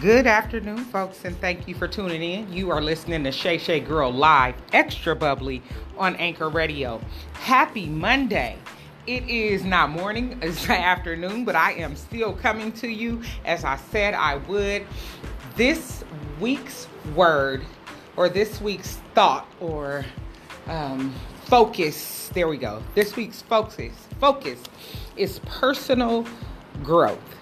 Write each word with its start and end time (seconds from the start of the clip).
Good 0.00 0.26
afternoon, 0.26 0.78
folks, 0.86 1.26
and 1.26 1.38
thank 1.42 1.68
you 1.68 1.74
for 1.74 1.86
tuning 1.86 2.22
in. 2.22 2.50
You 2.50 2.70
are 2.70 2.80
listening 2.80 3.22
to 3.24 3.32
Shay 3.32 3.58
Shay 3.58 3.80
Girl 3.80 4.10
Live, 4.10 4.54
extra 4.72 5.14
bubbly 5.14 5.60
on 5.98 6.16
Anchor 6.16 6.48
Radio. 6.48 7.02
Happy 7.34 7.84
Monday. 7.84 8.56
It 9.06 9.28
is 9.28 9.62
not 9.62 9.90
morning, 9.90 10.38
it's 10.42 10.70
afternoon, 10.70 11.44
but 11.44 11.54
I 11.54 11.72
am 11.72 11.96
still 11.96 12.32
coming 12.32 12.72
to 12.72 12.88
you 12.88 13.20
as 13.44 13.62
I 13.62 13.76
said 13.76 14.14
I 14.14 14.36
would. 14.36 14.86
This 15.54 16.02
week's 16.40 16.88
word, 17.14 17.62
or 18.16 18.30
this 18.30 18.58
week's 18.58 18.94
thought, 19.14 19.46
or 19.60 20.06
um, 20.66 21.14
focus, 21.44 22.30
there 22.32 22.48
we 22.48 22.56
go. 22.56 22.82
This 22.94 23.16
week's 23.16 23.42
focus, 23.42 23.92
focus 24.18 24.60
is 25.16 25.40
personal 25.40 26.26
growth. 26.82 27.39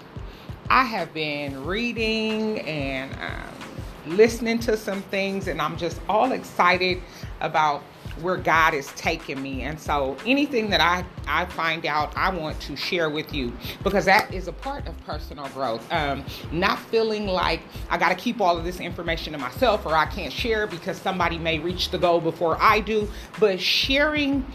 I 0.69 0.83
have 0.83 1.13
been 1.15 1.65
reading 1.65 2.59
and 2.59 3.11
um, 3.13 4.15
listening 4.17 4.59
to 4.59 4.77
some 4.77 5.01
things, 5.03 5.47
and 5.47 5.59
I'm 5.59 5.77
just 5.77 5.99
all 6.07 6.31
excited 6.31 7.01
about 7.41 7.81
where 8.21 8.37
God 8.37 8.73
is 8.75 8.87
taking 8.93 9.41
me. 9.41 9.61
And 9.63 9.79
so 9.79 10.15
anything 10.25 10.69
that 10.69 10.81
I, 10.81 11.05
I 11.27 11.45
find 11.45 11.85
out, 11.85 12.15
I 12.15 12.29
want 12.29 12.59
to 12.61 12.75
share 12.75 13.09
with 13.09 13.33
you 13.33 13.51
because 13.83 14.05
that 14.05 14.31
is 14.33 14.47
a 14.47 14.51
part 14.51 14.87
of 14.87 15.05
personal 15.05 15.47
growth. 15.49 15.91
Um, 15.91 16.23
not 16.51 16.79
feeling 16.79 17.25
like 17.27 17.61
I 17.89 17.97
got 17.97 18.09
to 18.09 18.15
keep 18.15 18.39
all 18.41 18.57
of 18.57 18.63
this 18.63 18.79
information 18.79 19.33
to 19.33 19.39
myself 19.39 19.85
or 19.85 19.95
I 19.95 20.05
can't 20.05 20.33
share 20.33 20.67
because 20.67 20.97
somebody 20.97 21.39
may 21.39 21.59
reach 21.59 21.89
the 21.89 21.97
goal 21.97 22.19
before 22.19 22.57
I 22.61 22.81
do, 22.81 23.09
but 23.39 23.59
sharing 23.59 24.45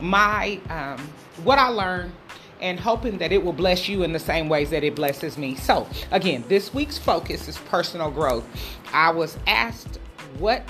my 0.00 0.58
um, 0.68 0.98
what 1.44 1.58
I 1.58 1.68
learned 1.68 2.12
and 2.60 2.78
hoping 2.78 3.18
that 3.18 3.32
it 3.32 3.44
will 3.44 3.52
bless 3.52 3.88
you 3.88 4.02
in 4.02 4.12
the 4.12 4.18
same 4.18 4.48
ways 4.48 4.70
that 4.70 4.84
it 4.84 4.94
blesses 4.94 5.38
me. 5.38 5.54
So, 5.54 5.86
again, 6.10 6.44
this 6.48 6.72
week's 6.74 6.98
focus 6.98 7.48
is 7.48 7.58
personal 7.58 8.10
growth. 8.10 8.44
I 8.92 9.10
was 9.10 9.38
asked 9.46 9.98
what 10.38 10.62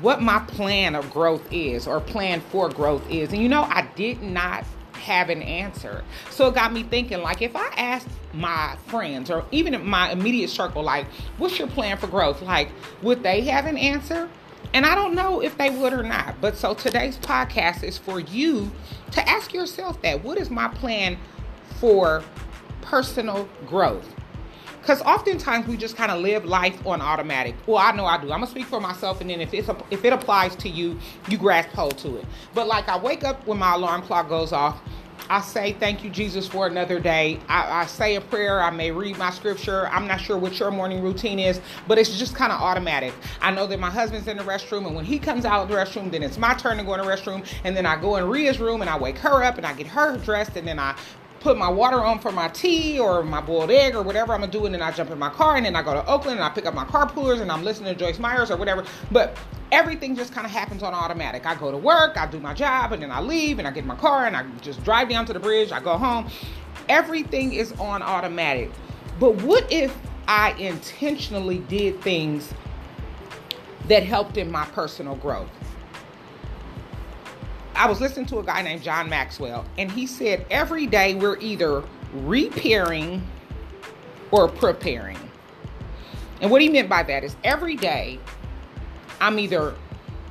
what 0.00 0.22
my 0.22 0.38
plan 0.40 0.94
of 0.94 1.10
growth 1.10 1.42
is 1.52 1.86
or 1.86 2.00
plan 2.00 2.40
for 2.40 2.68
growth 2.68 3.08
is. 3.10 3.32
And 3.32 3.42
you 3.42 3.48
know, 3.48 3.62
I 3.62 3.86
did 3.96 4.22
not 4.22 4.64
have 4.94 5.30
an 5.30 5.42
answer. 5.42 6.04
So 6.30 6.48
it 6.48 6.54
got 6.54 6.72
me 6.72 6.82
thinking 6.84 7.22
like 7.22 7.42
if 7.42 7.56
I 7.56 7.66
asked 7.76 8.08
my 8.32 8.76
friends 8.86 9.30
or 9.30 9.44
even 9.50 9.84
my 9.84 10.12
immediate 10.12 10.50
circle 10.50 10.82
like 10.82 11.06
what's 11.38 11.58
your 11.58 11.68
plan 11.68 11.96
for 11.96 12.06
growth? 12.06 12.40
Like 12.42 12.70
would 13.02 13.22
they 13.22 13.42
have 13.42 13.66
an 13.66 13.76
answer? 13.76 14.28
And 14.72 14.86
I 14.86 14.94
don't 14.94 15.14
know 15.14 15.40
if 15.40 15.58
they 15.58 15.70
would 15.70 15.92
or 15.92 16.02
not. 16.02 16.40
But 16.40 16.56
so 16.56 16.74
today's 16.74 17.18
podcast 17.18 17.82
is 17.82 17.98
for 17.98 18.20
you 18.20 18.70
to 19.12 19.28
ask 19.28 19.52
yourself 19.52 20.00
that 20.02 20.22
what 20.22 20.38
is 20.38 20.50
my 20.50 20.68
plan 20.68 21.18
for 21.80 22.22
personal 22.82 23.48
growth? 23.66 24.14
Because 24.80 25.02
oftentimes 25.02 25.66
we 25.66 25.76
just 25.76 25.96
kind 25.96 26.10
of 26.10 26.20
live 26.20 26.44
life 26.44 26.86
on 26.86 27.02
automatic. 27.02 27.54
Well, 27.66 27.78
I 27.78 27.92
know 27.92 28.06
I 28.06 28.16
do. 28.16 28.24
I'm 28.32 28.40
gonna 28.40 28.46
speak 28.46 28.66
for 28.66 28.80
myself, 28.80 29.20
and 29.20 29.28
then 29.28 29.40
if 29.40 29.52
it's 29.52 29.68
a, 29.68 29.76
if 29.90 30.04
it 30.04 30.12
applies 30.12 30.56
to 30.56 30.68
you, 30.70 30.98
you 31.28 31.36
grasp 31.36 31.68
hold 31.70 31.98
to 31.98 32.16
it. 32.16 32.24
But 32.54 32.66
like 32.66 32.88
I 32.88 32.98
wake 32.98 33.22
up 33.22 33.46
when 33.46 33.58
my 33.58 33.74
alarm 33.74 34.02
clock 34.02 34.28
goes 34.28 34.52
off, 34.52 34.80
I 35.30 35.40
say 35.42 35.74
thank 35.74 36.02
you, 36.02 36.10
Jesus, 36.10 36.48
for 36.48 36.66
another 36.66 36.98
day. 36.98 37.38
I, 37.48 37.82
I, 37.82 37.86
say 37.86 38.16
a 38.16 38.20
prayer. 38.20 38.60
I 38.60 38.70
may 38.70 38.90
read 38.90 39.16
my 39.16 39.30
scripture. 39.30 39.86
I'm 39.86 40.08
not 40.08 40.20
sure 40.20 40.36
what 40.36 40.58
your 40.58 40.72
morning 40.72 41.02
routine 41.02 41.38
is, 41.38 41.60
but 41.86 41.98
it's 41.98 42.18
just 42.18 42.34
kind 42.34 42.50
of 42.50 42.60
automatic. 42.60 43.14
I 43.40 43.52
know 43.52 43.68
that 43.68 43.78
my 43.78 43.90
husband's 43.90 44.26
in 44.26 44.38
the 44.38 44.42
restroom, 44.42 44.88
and 44.88 44.96
when 44.96 45.04
he 45.04 45.20
comes 45.20 45.44
out 45.44 45.62
of 45.62 45.68
the 45.68 45.76
restroom, 45.76 46.10
then 46.10 46.24
it's 46.24 46.36
my 46.36 46.54
turn 46.54 46.78
to 46.78 46.82
go 46.82 46.94
in 46.94 47.00
the 47.00 47.06
restroom, 47.06 47.46
and 47.62 47.76
then 47.76 47.86
I 47.86 47.94
go 47.94 48.16
in 48.16 48.24
Ria's 48.24 48.58
room 48.58 48.80
and 48.80 48.90
I 48.90 48.98
wake 48.98 49.18
her 49.18 49.44
up 49.44 49.56
and 49.56 49.64
I 49.64 49.72
get 49.72 49.86
her 49.86 50.18
dressed, 50.18 50.56
and 50.56 50.66
then 50.66 50.80
I 50.80 50.96
put 51.40 51.56
my 51.56 51.68
water 51.68 52.04
on 52.04 52.18
for 52.18 52.30
my 52.30 52.48
tea 52.48 52.98
or 52.98 53.22
my 53.22 53.40
boiled 53.40 53.70
egg 53.70 53.94
or 53.94 54.02
whatever 54.02 54.34
I'm 54.34 54.40
gonna 54.40 54.52
do, 54.52 54.66
and 54.66 54.74
then 54.74 54.82
I 54.82 54.92
jump 54.92 55.10
in 55.10 55.18
my 55.18 55.30
car 55.30 55.56
and 55.56 55.64
then 55.64 55.74
I 55.74 55.82
go 55.82 55.94
to 55.94 56.06
Oakland 56.06 56.38
and 56.38 56.44
I 56.44 56.50
pick 56.50 56.66
up 56.66 56.74
my 56.74 56.84
carpoolers 56.84 57.40
and 57.40 57.50
I'm 57.50 57.64
listening 57.64 57.92
to 57.92 57.98
Joyce 57.98 58.18
Myers 58.18 58.50
or 58.50 58.56
whatever. 58.56 58.84
But 59.10 59.36
everything 59.72 60.14
just 60.14 60.32
kind 60.32 60.46
of 60.46 60.52
happens 60.52 60.82
on 60.82 60.92
automatic. 60.92 61.46
I 61.46 61.54
go 61.54 61.70
to 61.70 61.78
work, 61.78 62.16
I 62.16 62.26
do 62.26 62.38
my 62.38 62.52
job, 62.54 62.92
and 62.92 63.02
then 63.02 63.10
I 63.10 63.20
leave 63.20 63.58
and 63.58 63.66
I 63.66 63.70
get 63.70 63.80
in 63.80 63.88
my 63.88 63.96
car 63.96 64.26
and 64.26 64.36
I 64.36 64.44
just 64.60 64.84
drive 64.84 65.08
down 65.08 65.24
to 65.26 65.32
the 65.32 65.40
bridge, 65.40 65.72
I 65.72 65.80
go 65.80 65.96
home. 65.96 66.28
Everything 66.88 67.54
is 67.54 67.72
on 67.72 68.02
automatic. 68.02 68.70
But 69.18 69.36
what 69.42 69.70
if 69.72 69.96
I 70.28 70.52
intentionally 70.52 71.58
did 71.58 72.00
things 72.02 72.52
that 73.88 74.02
helped 74.02 74.36
in 74.36 74.50
my 74.50 74.66
personal 74.66 75.16
growth? 75.16 75.48
I 77.80 77.86
was 77.86 77.98
listening 77.98 78.26
to 78.26 78.40
a 78.40 78.42
guy 78.42 78.60
named 78.60 78.82
John 78.82 79.08
Maxwell, 79.08 79.64
and 79.78 79.90
he 79.90 80.06
said 80.06 80.44
every 80.50 80.86
day 80.86 81.14
we're 81.14 81.38
either 81.38 81.82
repairing 82.12 83.26
or 84.30 84.48
preparing. 84.48 85.16
And 86.42 86.50
what 86.50 86.60
he 86.60 86.68
meant 86.68 86.90
by 86.90 87.02
that 87.04 87.24
is 87.24 87.36
every 87.42 87.76
day 87.76 88.18
I'm 89.18 89.38
either 89.38 89.74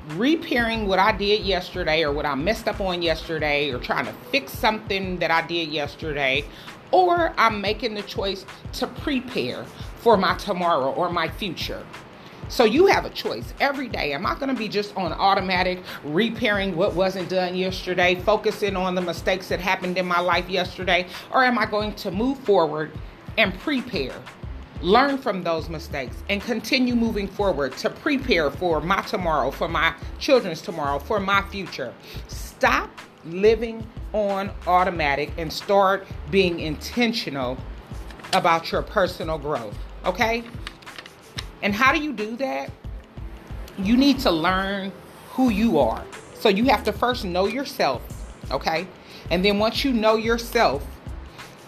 repairing 0.10 0.86
what 0.86 1.00
I 1.00 1.12
did 1.12 1.42
yesterday 1.44 2.04
or 2.04 2.12
what 2.12 2.28
I 2.28 2.36
messed 2.36 2.68
up 2.68 2.82
on 2.82 3.02
yesterday 3.02 3.72
or 3.72 3.80
trying 3.80 4.06
to 4.06 4.14
fix 4.30 4.52
something 4.52 5.18
that 5.18 5.32
I 5.32 5.42
did 5.48 5.70
yesterday, 5.70 6.46
or 6.92 7.34
I'm 7.36 7.62
making 7.62 7.96
the 7.96 8.04
choice 8.04 8.46
to 8.74 8.86
prepare 8.86 9.64
for 9.96 10.18
my 10.18 10.38
tomorrow 10.38 10.94
or 10.94 11.10
my 11.10 11.28
future. 11.28 11.84
So 12.50 12.64
you 12.64 12.88
have 12.88 13.06
a 13.06 13.12
choice 13.12 13.54
every 13.60 13.88
day. 13.88 14.12
Am 14.14 14.26
I 14.26 14.34
going 14.34 14.50
to 14.50 14.56
be 14.56 14.68
just 14.68 14.98
on 14.98 15.14
automatic, 15.14 15.80
repairing 16.04 16.76
what 16.76 16.96
wasn't 16.96 17.30
done 17.30 17.56
yesterday, 17.56 18.16
focusing 18.16 18.76
on 18.76 18.96
the 18.96 19.02
mistakes 19.02 19.48
that 19.50 19.60
happened 19.60 20.00
in 20.00 20.08
my 20.08 20.20
life 20.20 20.50
yesterday? 20.50 21.06
Or 21.32 21.44
am 21.44 21.60
I 21.60 21.68
going 21.68 21.94
to 21.96 22.10
move 22.10 22.40
forward 22.40 22.92
and 23.38 23.58
prepare? 23.60 24.16
Learn 24.82 25.20
from 25.20 25.44
those 25.44 25.70
mistakes 25.70 26.16
and 26.30 26.42
continue 26.42 26.96
moving 26.96 27.28
forward 27.28 27.78
to 27.78 27.90
prepare 27.90 28.50
for 28.50 28.82
my 28.82 29.02
tomorrow, 29.04 29.52
for 29.52 29.68
my 29.68 29.94
children's 30.18 30.62
tomorrow, 30.62 30.98
for 30.98 31.20
my 31.20 31.44
future. 31.50 31.94
Stop 32.30 32.90
living 33.26 33.86
on 34.14 34.50
automatic 34.66 35.32
and 35.38 35.54
start 35.54 36.08
being 36.32 36.62
intentional 36.62 37.58
about 38.34 38.72
your 38.72 38.82
personal 38.82 39.38
growth. 39.38 39.78
Okay? 40.06 40.44
And 41.62 41.74
how 41.74 41.92
do 41.92 42.00
you 42.00 42.14
do 42.14 42.36
that? 42.38 42.72
You 43.78 43.98
need 43.98 44.20
to 44.20 44.32
learn 44.32 44.92
who 45.32 45.50
you 45.50 45.80
are. 45.80 46.04
So 46.36 46.50
you 46.50 46.66
have 46.66 46.84
to 46.86 46.94
first 46.94 47.26
know 47.26 47.48
yourself, 47.48 48.02
okay? 48.52 48.88
And 49.30 49.44
then 49.44 49.60
once 49.60 49.84
you 49.84 49.92
know 49.92 50.16
yourself, 50.16 50.86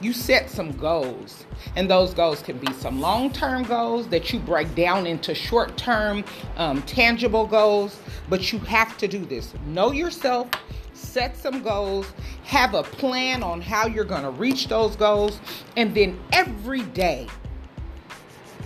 you 0.01 0.13
set 0.13 0.49
some 0.49 0.71
goals. 0.71 1.45
And 1.75 1.89
those 1.89 2.13
goals 2.13 2.41
can 2.41 2.57
be 2.57 2.71
some 2.73 2.99
long 2.99 3.31
term 3.31 3.63
goals 3.63 4.07
that 4.07 4.33
you 4.33 4.39
break 4.39 4.73
down 4.75 5.05
into 5.05 5.35
short 5.35 5.77
term, 5.77 6.23
um, 6.57 6.81
tangible 6.83 7.45
goals. 7.45 7.99
But 8.29 8.51
you 8.51 8.59
have 8.59 8.97
to 8.97 9.07
do 9.07 9.23
this. 9.25 9.53
Know 9.67 9.91
yourself, 9.91 10.49
set 10.93 11.37
some 11.37 11.61
goals, 11.61 12.11
have 12.43 12.73
a 12.73 12.83
plan 12.83 13.43
on 13.43 13.61
how 13.61 13.87
you're 13.87 14.05
going 14.05 14.23
to 14.23 14.31
reach 14.31 14.67
those 14.67 14.95
goals. 14.95 15.39
And 15.77 15.93
then 15.93 16.19
every 16.33 16.81
day, 16.81 17.27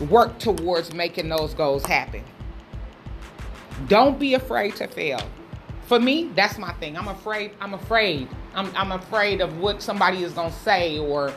work 0.01 0.37
towards 0.39 0.93
making 0.93 1.29
those 1.29 1.53
goals 1.53 1.85
happen. 1.85 2.23
Don't 3.87 4.19
be 4.19 4.33
afraid 4.33 4.75
to 4.77 4.87
fail. 4.87 5.21
For 5.87 5.99
me, 5.99 6.31
that's 6.35 6.57
my 6.57 6.71
thing. 6.73 6.97
I'm 6.97 7.07
afraid. 7.07 7.51
I'm 7.61 7.73
afraid. 7.73 8.27
I'm, 8.55 8.71
I'm 8.75 8.91
afraid 8.91 9.41
of 9.41 9.59
what 9.59 9.81
somebody 9.81 10.23
is 10.23 10.33
going 10.33 10.51
to 10.51 10.59
say, 10.59 10.97
or 10.97 11.31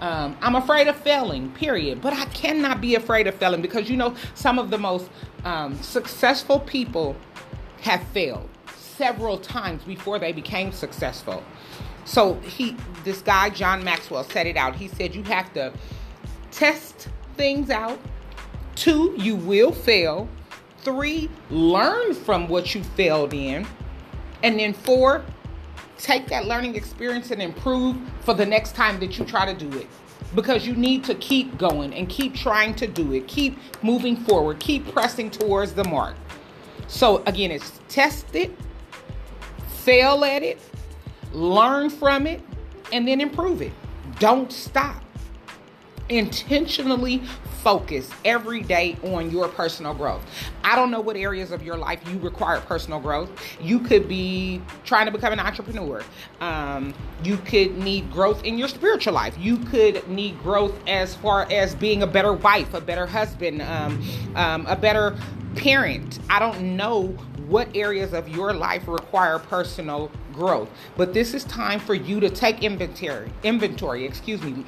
um, 0.00 0.36
I'm 0.42 0.56
afraid 0.56 0.88
of 0.88 0.96
failing, 0.96 1.50
period. 1.52 2.02
But 2.02 2.12
I 2.12 2.26
cannot 2.26 2.80
be 2.80 2.96
afraid 2.96 3.26
of 3.26 3.34
failing 3.36 3.62
because 3.62 3.88
you 3.88 3.96
know, 3.96 4.14
some 4.34 4.58
of 4.58 4.70
the 4.70 4.78
most 4.78 5.08
um, 5.44 5.74
successful 5.82 6.60
people 6.60 7.16
have 7.80 8.02
failed 8.08 8.48
several 8.74 9.38
times 9.38 9.82
before 9.84 10.18
they 10.18 10.32
became 10.32 10.72
successful. 10.72 11.42
So 12.04 12.34
he, 12.40 12.76
this 13.04 13.22
guy, 13.22 13.50
John 13.50 13.82
Maxwell, 13.82 14.24
said 14.24 14.46
it 14.46 14.56
out. 14.56 14.76
He 14.76 14.88
said, 14.88 15.14
You 15.14 15.22
have 15.24 15.52
to 15.54 15.72
test 16.50 17.08
things 17.34 17.70
out. 17.70 17.98
Two, 18.74 19.14
you 19.16 19.36
will 19.36 19.72
fail. 19.72 20.28
Three, 20.78 21.30
learn 21.50 22.14
from 22.14 22.48
what 22.48 22.74
you 22.74 22.82
failed 22.82 23.32
in. 23.32 23.66
And 24.42 24.58
then 24.58 24.72
four, 24.72 25.24
take 25.98 26.26
that 26.28 26.46
learning 26.46 26.74
experience 26.74 27.30
and 27.30 27.40
improve 27.40 27.96
for 28.20 28.34
the 28.34 28.44
next 28.44 28.74
time 28.74 29.00
that 29.00 29.18
you 29.18 29.24
try 29.24 29.50
to 29.50 29.54
do 29.54 29.78
it. 29.78 29.86
Because 30.34 30.66
you 30.66 30.74
need 30.74 31.04
to 31.04 31.14
keep 31.14 31.56
going 31.58 31.94
and 31.94 32.08
keep 32.08 32.34
trying 32.34 32.74
to 32.74 32.86
do 32.86 33.12
it. 33.12 33.28
Keep 33.28 33.56
moving 33.82 34.16
forward. 34.16 34.58
Keep 34.58 34.92
pressing 34.92 35.30
towards 35.30 35.72
the 35.72 35.84
mark. 35.84 36.16
So, 36.88 37.22
again, 37.26 37.50
it's 37.50 37.80
test 37.88 38.34
it, 38.34 38.50
fail 39.68 40.24
at 40.24 40.42
it, 40.42 40.58
learn 41.32 41.88
from 41.88 42.26
it, 42.26 42.42
and 42.92 43.06
then 43.06 43.20
improve 43.20 43.62
it. 43.62 43.72
Don't 44.18 44.52
stop. 44.52 45.03
Intentionally 46.08 47.22
focus 47.62 48.10
every 48.24 48.60
day 48.60 48.96
on 49.02 49.30
your 49.30 49.48
personal 49.48 49.94
growth. 49.94 50.22
I 50.62 50.76
don't 50.76 50.90
know 50.90 51.00
what 51.00 51.16
areas 51.16 51.50
of 51.50 51.62
your 51.62 51.76
life 51.76 52.00
you 52.10 52.18
require 52.18 52.60
personal 52.60 53.00
growth. 53.00 53.30
You 53.60 53.80
could 53.80 54.06
be 54.06 54.60
trying 54.84 55.06
to 55.06 55.12
become 55.12 55.32
an 55.32 55.40
entrepreneur. 55.40 56.02
Um, 56.40 56.92
you 57.22 57.38
could 57.38 57.78
need 57.78 58.12
growth 58.12 58.44
in 58.44 58.58
your 58.58 58.68
spiritual 58.68 59.14
life. 59.14 59.36
You 59.38 59.56
could 59.56 60.06
need 60.06 60.38
growth 60.42 60.74
as 60.86 61.14
far 61.14 61.50
as 61.50 61.74
being 61.74 62.02
a 62.02 62.06
better 62.06 62.34
wife, 62.34 62.74
a 62.74 62.80
better 62.80 63.06
husband, 63.06 63.62
um, 63.62 64.02
um, 64.34 64.66
a 64.66 64.76
better 64.76 65.16
parent. 65.56 66.18
I 66.28 66.38
don't 66.38 66.76
know 66.76 67.16
what 67.48 67.68
areas 67.74 68.12
of 68.12 68.28
your 68.28 68.52
life 68.52 68.86
require 68.88 69.38
personal 69.38 70.10
growth. 70.32 70.70
But 70.96 71.14
this 71.14 71.34
is 71.34 71.44
time 71.44 71.78
for 71.78 71.94
you 71.94 72.20
to 72.20 72.30
take 72.30 72.62
inventory, 72.62 73.30
inventory, 73.42 74.04
excuse 74.04 74.42
me, 74.42 74.64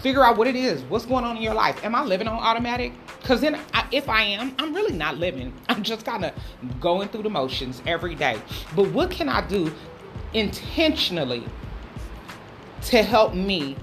figure 0.00 0.24
out 0.24 0.36
what 0.36 0.46
it 0.46 0.56
is. 0.56 0.82
What's 0.84 1.06
going 1.06 1.24
on 1.24 1.36
in 1.36 1.42
your 1.42 1.54
life? 1.54 1.84
Am 1.84 1.94
I 1.94 2.04
living 2.04 2.28
on 2.28 2.38
automatic? 2.38 2.92
Because 3.20 3.40
then, 3.40 3.60
I, 3.74 3.86
if 3.92 4.08
I 4.08 4.22
am, 4.22 4.54
I'm 4.58 4.74
really 4.74 4.96
not 4.96 5.18
living. 5.18 5.52
I'm 5.68 5.82
just 5.82 6.04
kind 6.04 6.24
of 6.24 6.32
going 6.80 7.08
through 7.08 7.22
the 7.22 7.30
motions 7.30 7.82
every 7.86 8.14
day. 8.14 8.40
But 8.74 8.88
what 8.90 9.10
can 9.10 9.28
I 9.28 9.46
do 9.46 9.72
intentionally 10.32 11.44
to 12.82 13.02
help 13.02 13.34
me 13.34 13.76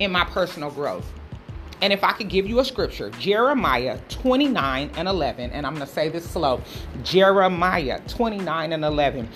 in 0.00 0.12
my 0.12 0.24
personal 0.24 0.70
growth? 0.70 1.10
And 1.82 1.92
if 1.92 2.04
I 2.04 2.12
could 2.12 2.28
give 2.28 2.46
you 2.46 2.60
a 2.60 2.64
scripture, 2.64 3.10
Jeremiah 3.10 3.98
29 4.08 4.90
and 4.96 5.08
11, 5.08 5.50
and 5.50 5.66
I'm 5.66 5.74
going 5.74 5.86
to 5.86 5.92
say 5.92 6.08
this 6.08 6.28
slow 6.28 6.62
Jeremiah 7.02 8.00
29 8.08 8.72
and 8.72 8.84
11. 8.84 9.28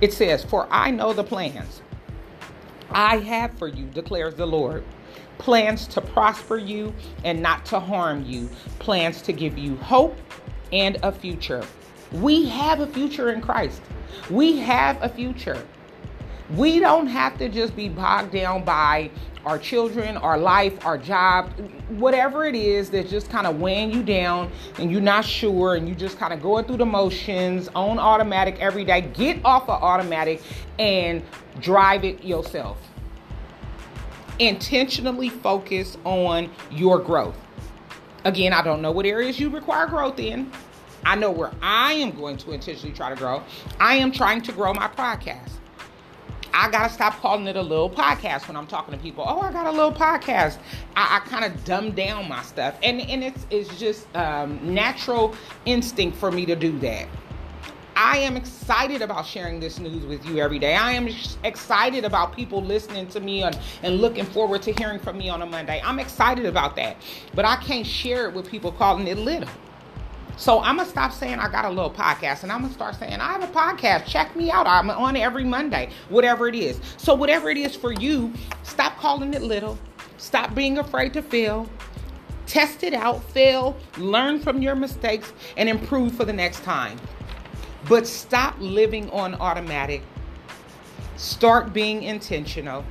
It 0.00 0.12
says, 0.12 0.44
For 0.44 0.66
I 0.70 0.90
know 0.90 1.12
the 1.12 1.24
plans 1.24 1.82
I 2.90 3.18
have 3.18 3.56
for 3.58 3.68
you, 3.68 3.86
declares 3.86 4.34
the 4.34 4.46
Lord. 4.46 4.84
Plans 5.38 5.86
to 5.88 6.00
prosper 6.00 6.56
you 6.56 6.92
and 7.24 7.40
not 7.40 7.64
to 7.66 7.80
harm 7.80 8.24
you, 8.24 8.48
plans 8.78 9.22
to 9.22 9.32
give 9.32 9.58
you 9.58 9.76
hope 9.76 10.16
and 10.72 10.98
a 11.02 11.10
future. 11.10 11.64
We 12.12 12.48
have 12.48 12.80
a 12.80 12.86
future 12.86 13.32
in 13.32 13.40
Christ. 13.40 13.80
We 14.30 14.58
have 14.58 15.02
a 15.02 15.08
future. 15.08 15.64
We 16.56 16.80
don't 16.80 17.06
have 17.06 17.38
to 17.38 17.48
just 17.48 17.74
be 17.74 17.88
bogged 17.88 18.32
down 18.32 18.64
by 18.64 19.10
our 19.46 19.58
children, 19.58 20.16
our 20.16 20.38
life, 20.38 20.84
our 20.84 20.98
job, 20.98 21.50
whatever 21.88 22.44
it 22.44 22.54
is 22.54 22.90
that's 22.90 23.10
just 23.10 23.30
kind 23.30 23.46
of 23.46 23.60
weighing 23.60 23.90
you 23.90 24.02
down 24.02 24.50
and 24.78 24.90
you're 24.90 25.00
not 25.00 25.24
sure 25.24 25.74
and 25.76 25.88
you 25.88 25.94
just 25.94 26.18
kind 26.18 26.32
of 26.32 26.42
going 26.42 26.64
through 26.64 26.76
the 26.76 26.86
motions 26.86 27.68
on 27.74 27.98
automatic 27.98 28.56
every 28.60 28.84
day. 28.84 29.00
Get 29.00 29.42
off 29.44 29.62
of 29.64 29.82
automatic 29.82 30.42
and 30.78 31.22
drive 31.60 32.04
it 32.04 32.22
yourself. 32.22 32.78
Intentionally 34.38 35.30
focus 35.30 35.96
on 36.04 36.50
your 36.70 36.98
growth. 36.98 37.36
Again, 38.24 38.52
I 38.52 38.62
don't 38.62 38.82
know 38.82 38.92
what 38.92 39.06
areas 39.06 39.40
you 39.40 39.48
require 39.50 39.86
growth 39.86 40.18
in. 40.18 40.50
I 41.04 41.16
know 41.16 41.30
where 41.30 41.50
I 41.60 41.94
am 41.94 42.12
going 42.12 42.36
to 42.38 42.52
intentionally 42.52 42.94
try 42.94 43.10
to 43.10 43.16
grow. 43.16 43.42
I 43.80 43.96
am 43.96 44.12
trying 44.12 44.42
to 44.42 44.52
grow 44.52 44.72
my 44.72 44.86
podcast. 44.88 45.50
I 46.54 46.70
gotta 46.70 46.92
stop 46.92 47.14
calling 47.20 47.46
it 47.46 47.56
a 47.56 47.62
little 47.62 47.88
podcast 47.88 48.46
when 48.46 48.56
I'm 48.56 48.66
talking 48.66 48.92
to 48.94 49.00
people. 49.00 49.24
Oh, 49.26 49.40
I 49.40 49.52
got 49.52 49.66
a 49.66 49.70
little 49.70 49.92
podcast. 49.92 50.58
I, 50.96 51.16
I 51.16 51.28
kind 51.28 51.44
of 51.44 51.64
dumb 51.64 51.92
down 51.92 52.28
my 52.28 52.42
stuff, 52.42 52.76
and 52.82 53.00
and 53.00 53.24
it's 53.24 53.46
it's 53.50 53.78
just 53.78 54.14
um, 54.14 54.74
natural 54.74 55.34
instinct 55.64 56.16
for 56.16 56.30
me 56.30 56.44
to 56.46 56.56
do 56.56 56.78
that. 56.80 57.08
I 57.94 58.18
am 58.18 58.36
excited 58.36 59.02
about 59.02 59.26
sharing 59.26 59.60
this 59.60 59.78
news 59.78 60.04
with 60.06 60.24
you 60.26 60.38
every 60.38 60.58
day. 60.58 60.74
I 60.74 60.92
am 60.92 61.08
excited 61.44 62.04
about 62.04 62.34
people 62.34 62.62
listening 62.62 63.06
to 63.08 63.20
me 63.20 63.42
and, 63.42 63.58
and 63.82 64.00
looking 64.00 64.24
forward 64.24 64.62
to 64.62 64.72
hearing 64.72 64.98
from 64.98 65.18
me 65.18 65.28
on 65.28 65.42
a 65.42 65.46
Monday. 65.46 65.80
I'm 65.84 65.98
excited 65.98 66.46
about 66.46 66.74
that. 66.76 66.96
But 67.34 67.44
I 67.44 67.56
can't 67.56 67.86
share 67.86 68.28
it 68.28 68.34
with 68.34 68.48
people 68.48 68.72
calling 68.72 69.06
it 69.08 69.18
little. 69.18 69.48
So 70.36 70.60
I'm 70.60 70.76
gonna 70.76 70.88
stop 70.88 71.12
saying 71.12 71.38
I 71.38 71.50
got 71.50 71.64
a 71.64 71.68
little 71.68 71.90
podcast 71.90 72.42
and 72.42 72.50
I'm 72.50 72.62
gonna 72.62 72.72
start 72.72 72.96
saying 72.96 73.20
I 73.20 73.32
have 73.32 73.42
a 73.42 73.52
podcast. 73.52 74.06
Check 74.06 74.34
me 74.34 74.50
out. 74.50 74.66
I'm 74.66 74.90
on 74.90 75.16
every 75.16 75.44
Monday, 75.44 75.90
whatever 76.08 76.48
it 76.48 76.54
is. 76.54 76.80
So 76.96 77.14
whatever 77.14 77.50
it 77.50 77.56
is 77.56 77.76
for 77.76 77.92
you, 77.92 78.32
stop 78.62 78.96
calling 78.98 79.34
it 79.34 79.42
little. 79.42 79.78
Stop 80.16 80.54
being 80.54 80.78
afraid 80.78 81.12
to 81.14 81.22
fail. 81.22 81.68
Test 82.46 82.82
it 82.82 82.92
out, 82.92 83.22
fail, 83.30 83.76
learn 83.98 84.40
from 84.40 84.60
your 84.60 84.74
mistakes, 84.74 85.32
and 85.56 85.68
improve 85.68 86.14
for 86.14 86.24
the 86.24 86.32
next 86.32 86.62
time. 86.64 86.98
But 87.88 88.06
stop 88.06 88.56
living 88.58 89.10
on 89.10 89.34
automatic. 89.36 90.02
Start 91.16 91.72
being 91.72 92.02
intentional. 92.02 92.84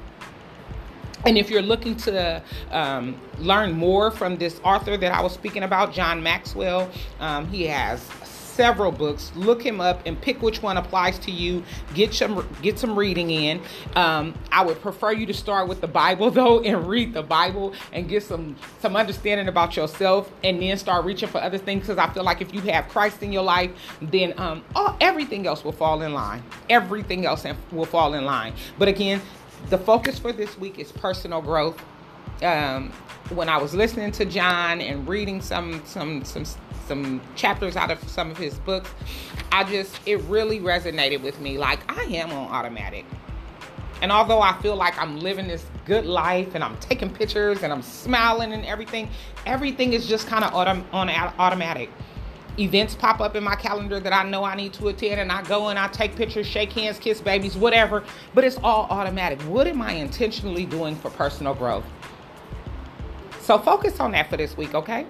And 1.26 1.38
if 1.38 1.50
you're 1.50 1.62
looking 1.62 1.96
to 1.98 2.42
um, 2.72 3.20
learn 3.40 3.74
more 3.74 4.12
from 4.12 4.38
this 4.38 4.60
author 4.64 4.98
that 4.98 5.12
I 5.12 5.22
was 5.22 5.34
speaking 5.34 5.64
about, 5.64 5.94
John 5.94 6.22
Maxwell, 6.24 6.90
um, 7.20 7.48
he 7.48 7.66
has 7.68 8.10
several 8.52 8.92
books. 8.92 9.32
Look 9.36 9.62
him 9.62 9.82
up 9.82 10.02
and 10.06 10.20
pick 10.22 10.42
which 10.42 10.62
one 10.62 10.78
applies 10.78 11.18
to 11.20 11.32
you. 11.32 11.64
Get 11.94 12.14
some 12.14 12.48
get 12.62 12.78
some 12.78 12.98
reading 12.98 13.32
in. 13.32 13.62
Um, 13.96 14.34
I 14.52 14.64
would 14.64 14.82
prefer 14.82 15.14
you 15.14 15.26
to 15.26 15.34
start 15.34 15.68
with 15.68 15.82
the 15.82 15.88
Bible 15.88 16.30
though 16.40 16.60
and 16.62 16.88
read 16.88 17.14
the 17.14 17.24
Bible 17.24 17.74
and 17.94 18.08
get 18.08 18.24
some 18.24 18.56
some 18.80 18.96
understanding 18.96 19.48
about 19.48 19.76
yourself, 19.76 20.32
and 20.44 20.62
then 20.62 20.78
start 20.78 21.06
reaching 21.06 21.30
for 21.30 21.42
other 21.42 21.58
things. 21.58 21.82
Because 21.82 21.98
I 21.98 22.12
feel 22.14 22.24
like 22.24 22.42
if 22.42 22.54
you 22.54 22.62
have 22.62 22.88
Christ 22.90 23.24
in 23.24 23.32
your 23.32 23.44
life, 23.44 23.72
then 24.02 24.34
um, 24.38 24.64
all, 24.76 24.96
everything 25.00 25.48
else 25.48 25.64
will 25.64 25.72
fall 25.72 26.02
in 26.02 26.14
line. 26.14 26.44
Everything 26.70 27.26
else 27.26 27.46
will 27.72 27.86
fall 27.86 28.14
in 28.14 28.26
line. 28.26 28.54
But 28.78 28.88
again, 28.88 29.22
the 29.70 29.78
focus 29.78 30.20
for 30.20 30.32
this 30.32 30.58
week 30.58 30.80
is 30.80 30.92
personal 30.92 31.42
growth. 31.42 31.82
Um, 32.42 32.92
when 33.30 33.50
I 33.50 33.58
was 33.58 33.74
listening 33.74 34.12
to 34.14 34.26
John 34.26 34.82
and 34.82 35.08
reading 35.08 35.42
some 35.42 35.84
some 35.86 36.24
some 36.26 36.46
some 36.88 37.22
chapters 37.36 37.76
out 37.76 37.92
of 37.92 38.02
some 38.10 38.32
of 38.32 38.38
his 38.38 38.56
books, 38.60 38.90
I 39.52 39.64
just 39.64 39.96
it 40.06 40.18
really 40.24 40.60
resonated 40.60 41.22
with 41.22 41.40
me. 41.40 41.58
Like 41.58 41.80
I 41.92 42.04
am 42.04 42.32
on 42.32 42.52
automatic. 42.52 43.06
And 44.02 44.12
although 44.12 44.42
I 44.42 44.60
feel 44.62 44.76
like 44.76 45.00
I'm 45.00 45.20
living 45.20 45.48
this 45.48 45.64
good 45.86 46.06
life 46.06 46.56
and 46.56 46.64
I'm 46.64 46.76
taking 46.78 47.14
pictures 47.14 47.62
and 47.62 47.72
I'm 47.72 47.84
smiling 47.84 48.52
and 48.52 48.66
everything, 48.66 49.10
everything 49.46 49.94
is 49.94 50.08
just 50.08 50.26
kind 50.26 50.44
of 50.44 50.52
autom- 50.54 50.86
on 50.92 51.10
automatic 51.10 51.90
events 52.60 52.96
pop 52.96 53.22
up 53.22 53.36
in 53.36 53.44
my 53.44 53.56
calendar 53.56 54.00
that 54.00 54.14
I 54.14 54.24
know 54.24 54.44
I 54.44 54.56
need 54.56 54.74
to 54.74 54.88
attend, 54.90 55.20
and 55.20 55.32
I 55.32 55.42
go 55.44 55.70
and 55.70 55.80
I 55.80 55.88
take 55.88 56.16
pictures, 56.16 56.46
shake 56.46 56.72
hands, 56.74 57.00
kiss 57.00 57.22
babies, 57.22 57.56
whatever, 57.56 58.04
but 58.34 58.44
it's 58.44 58.58
all 58.64 58.88
automatic. 58.90 59.42
What 59.44 59.68
am 59.68 59.82
I 59.82 59.94
intentionally 59.94 60.66
doing 60.66 60.96
for 60.96 61.10
personal 61.10 61.54
growth? 61.54 61.86
So 63.40 63.58
focus 63.58 64.00
on 64.00 64.12
that 64.12 64.30
for 64.30 64.38
this 64.38 64.56
week, 64.56 64.76
okay? 64.76 65.06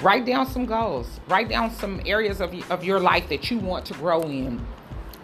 Write 0.00 0.26
down 0.26 0.46
some 0.46 0.66
goals, 0.66 1.20
write 1.28 1.48
down 1.48 1.70
some 1.70 2.00
areas 2.04 2.40
of, 2.40 2.52
of 2.70 2.84
your 2.84 3.00
life 3.00 3.28
that 3.28 3.50
you 3.50 3.58
want 3.58 3.84
to 3.86 3.94
grow 3.94 4.22
in 4.22 4.64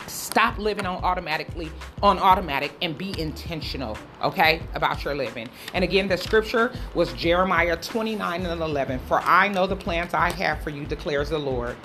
Stop 0.07 0.59
living 0.59 0.87
on 0.87 1.03
automatically 1.05 1.71
on 2.03 2.19
automatic 2.19 2.73
and 2.83 2.97
be 2.97 3.19
intentional, 3.21 3.97
okay, 4.23 4.63
about 4.75 5.05
your 5.05 5.15
living. 5.15 5.49
And 5.75 5.85
again, 5.85 6.09
the 6.09 6.17
scripture 6.17 6.73
was 6.95 7.13
Jeremiah 7.13 7.77
29 7.77 8.47
and 8.47 8.61
11. 8.61 8.99
For 9.01 9.21
I 9.21 9.49
know 9.49 9.67
the 9.67 9.77
plans 9.77 10.15
I 10.15 10.31
have 10.33 10.63
for 10.63 10.71
you, 10.71 10.85
declares 10.87 11.31
the 11.31 11.39
Lord 11.39 11.77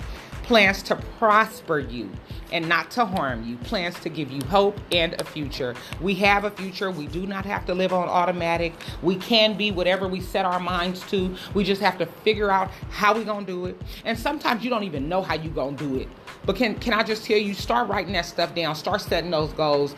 plans 0.46 0.82
to 0.84 0.96
prosper 1.18 1.80
you 1.80 2.08
and 2.52 2.68
not 2.68 2.90
to 2.92 3.04
harm 3.04 3.44
you, 3.44 3.56
plans 3.58 3.98
to 4.00 4.08
give 4.08 4.30
you 4.30 4.40
hope 4.46 4.78
and 4.92 5.20
a 5.20 5.24
future. 5.24 5.74
We 6.00 6.14
have 6.16 6.44
a 6.44 6.50
future. 6.50 6.90
We 6.90 7.08
do 7.08 7.26
not 7.26 7.44
have 7.44 7.66
to 7.66 7.74
live 7.74 7.92
on 7.92 8.08
automatic. 8.08 8.72
We 9.02 9.16
can 9.16 9.56
be 9.56 9.72
whatever 9.72 10.06
we 10.06 10.20
set 10.20 10.44
our 10.44 10.60
minds 10.60 11.02
to. 11.10 11.34
We 11.54 11.64
just 11.64 11.82
have 11.82 11.98
to 11.98 12.06
figure 12.06 12.50
out 12.50 12.70
how 12.90 13.14
we're 13.14 13.24
going 13.24 13.44
to 13.44 13.52
do 13.52 13.66
it. 13.66 13.80
And 14.04 14.16
sometimes 14.16 14.62
you 14.62 14.70
don't 14.70 14.84
even 14.84 15.08
know 15.08 15.20
how 15.20 15.34
you're 15.34 15.52
going 15.52 15.76
to 15.76 15.88
do 15.88 15.96
it. 15.96 16.08
But 16.44 16.54
can 16.54 16.76
can 16.76 16.92
I 16.92 17.02
just 17.02 17.24
tell 17.24 17.38
you 17.38 17.52
start 17.52 17.88
writing 17.88 18.12
that 18.12 18.24
stuff 18.24 18.54
down, 18.54 18.76
start 18.76 19.00
setting 19.00 19.32
those 19.32 19.52
goals, 19.54 19.96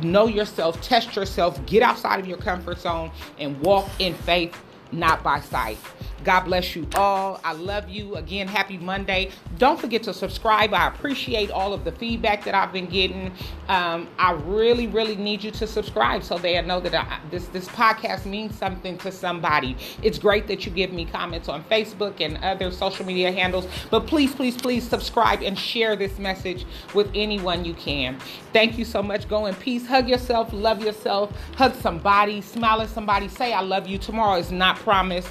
know 0.00 0.26
yourself, 0.26 0.80
test 0.80 1.14
yourself, 1.14 1.64
get 1.66 1.82
outside 1.82 2.18
of 2.18 2.26
your 2.26 2.38
comfort 2.38 2.78
zone 2.78 3.10
and 3.38 3.60
walk 3.60 3.86
in 3.98 4.14
faith, 4.14 4.56
not 4.92 5.22
by 5.22 5.40
sight. 5.40 5.76
God 6.24 6.40
bless 6.40 6.76
you 6.76 6.86
all. 6.94 7.40
I 7.44 7.52
love 7.52 7.88
you. 7.88 8.16
Again, 8.16 8.48
happy 8.48 8.78
Monday. 8.78 9.30
Don't 9.58 9.80
forget 9.80 10.02
to 10.04 10.14
subscribe. 10.14 10.74
I 10.74 10.88
appreciate 10.88 11.50
all 11.50 11.72
of 11.72 11.84
the 11.84 11.92
feedback 11.92 12.44
that 12.44 12.54
I've 12.54 12.72
been 12.72 12.86
getting. 12.86 13.32
Um, 13.68 14.08
I 14.18 14.32
really, 14.32 14.86
really 14.86 15.16
need 15.16 15.42
you 15.42 15.50
to 15.52 15.66
subscribe 15.66 16.22
so 16.22 16.38
they 16.38 16.60
know 16.62 16.80
that 16.80 16.94
I, 16.94 17.20
this 17.30 17.46
this 17.46 17.68
podcast 17.68 18.26
means 18.26 18.56
something 18.56 18.98
to 18.98 19.12
somebody. 19.12 19.76
It's 20.02 20.18
great 20.18 20.46
that 20.48 20.66
you 20.66 20.72
give 20.72 20.92
me 20.92 21.04
comments 21.04 21.48
on 21.48 21.64
Facebook 21.64 22.20
and 22.20 22.36
other 22.38 22.70
social 22.70 23.06
media 23.06 23.32
handles, 23.32 23.66
but 23.90 24.06
please, 24.06 24.34
please, 24.34 24.56
please 24.56 24.86
subscribe 24.86 25.42
and 25.42 25.58
share 25.58 25.96
this 25.96 26.18
message 26.18 26.66
with 26.94 27.10
anyone 27.14 27.64
you 27.64 27.74
can. 27.74 28.18
Thank 28.52 28.78
you 28.78 28.84
so 28.84 29.02
much. 29.02 29.28
Go 29.28 29.46
in 29.46 29.54
peace. 29.54 29.86
Hug 29.86 30.08
yourself. 30.08 30.52
Love 30.52 30.82
yourself. 30.82 31.32
Hug 31.56 31.74
somebody. 31.76 32.40
Smile 32.40 32.82
at 32.82 32.88
somebody. 32.88 33.28
Say 33.28 33.52
I 33.52 33.60
love 33.60 33.86
you. 33.86 33.98
Tomorrow 33.98 34.38
is 34.38 34.50
not 34.50 34.76
promised. 34.76 35.28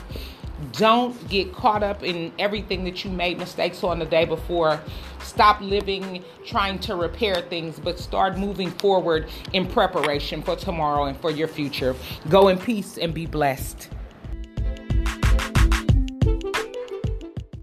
Don't 0.73 1.27
get 1.29 1.53
caught 1.53 1.83
up 1.83 2.03
in 2.03 2.31
everything 2.37 2.83
that 2.83 3.03
you 3.03 3.11
made 3.11 3.37
mistakes 3.37 3.83
on 3.83 3.99
the 3.99 4.05
day 4.05 4.25
before. 4.25 4.79
Stop 5.21 5.61
living 5.61 6.23
trying 6.45 6.79
to 6.79 6.95
repair 6.95 7.35
things, 7.35 7.79
but 7.79 7.99
start 7.99 8.37
moving 8.37 8.71
forward 8.71 9.29
in 9.53 9.67
preparation 9.67 10.41
for 10.41 10.55
tomorrow 10.55 11.05
and 11.05 11.17
for 11.19 11.31
your 11.31 11.47
future. 11.47 11.95
Go 12.29 12.47
in 12.47 12.57
peace 12.57 12.97
and 12.97 13.13
be 13.13 13.25
blessed. 13.25 13.89